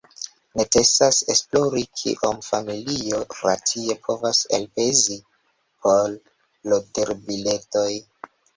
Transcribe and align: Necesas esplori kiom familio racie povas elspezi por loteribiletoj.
Necesas 0.59 1.17
esplori 1.33 1.83
kiom 1.99 2.39
familio 2.47 3.19
racie 3.41 3.97
povas 4.09 4.41
elspezi 4.59 5.21
por 5.85 6.19
loteribiletoj. 6.75 7.89